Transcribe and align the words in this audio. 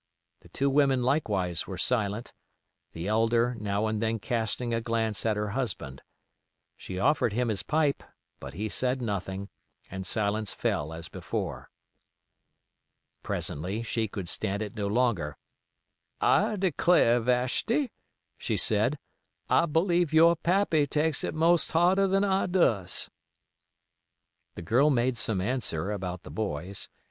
The 0.39 0.49
two 0.49 0.67
women 0.71 1.03
likewise 1.03 1.67
were 1.67 1.77
silent, 1.77 2.33
the 2.91 3.07
elder 3.07 3.55
now 3.59 3.85
and 3.85 4.01
then 4.01 4.17
casting 4.17 4.73
a 4.73 4.81
glance 4.81 5.27
at 5.27 5.37
her 5.37 5.49
husband. 5.49 6.01
She 6.75 6.97
offered 6.97 7.33
him 7.33 7.49
his 7.49 7.61
pipe, 7.61 8.01
but 8.39 8.55
he 8.55 8.67
said 8.67 8.99
nothing, 8.99 9.49
and 9.91 10.03
silence 10.07 10.55
fell 10.55 10.91
as 10.91 11.07
before. 11.07 11.69
Presently 13.21 13.83
she 13.83 14.07
could 14.07 14.27
stand 14.27 14.63
it 14.63 14.75
no 14.75 14.87
longer. 14.87 15.37
"I 16.19 16.55
de 16.55 16.71
clar, 16.71 17.19
Vashti," 17.19 17.91
she 18.39 18.57
said, 18.57 18.97
"I 19.51 19.67
believe 19.67 20.11
your 20.11 20.35
pappy 20.35 20.87
takes 20.87 21.23
it 21.23 21.35
most 21.35 21.73
harder 21.73 22.07
than 22.07 22.23
I 22.23 22.47
does." 22.47 23.11
The 24.55 24.63
girl 24.63 24.89
made 24.89 25.15
some 25.19 25.39
answer 25.39 25.91
about 25.91 26.23
the 26.23 26.31
boys. 26.31 26.89